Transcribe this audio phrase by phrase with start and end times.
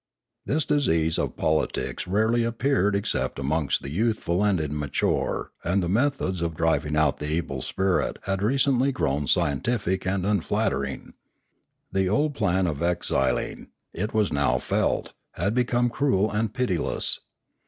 [0.47, 6.41] This disease of politics rarely appeared except amongst the youthful and immature and the methods
[6.41, 11.13] of driving out the evil spirit had recently grown scien tific and unfaltering.
[11.91, 17.19] The old plan of exiling, it was now felt, had become cruel and pitiless.